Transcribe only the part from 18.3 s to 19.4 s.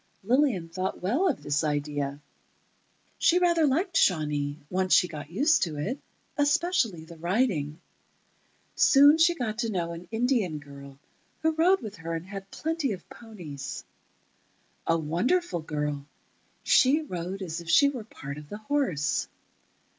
of the horse.